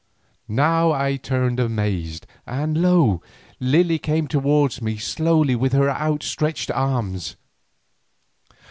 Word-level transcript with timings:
Now 0.47 0.91
I 0.91 1.15
turned 1.15 1.59
amazed, 1.59 2.25
and 2.47 2.75
lo! 2.81 3.21
Lily 3.59 3.99
came 3.99 4.27
towards 4.27 4.81
me 4.81 4.97
slowly 4.97 5.53
and 5.53 5.61
with 5.61 5.75
outstretched 5.75 6.71
arms. 6.71 7.35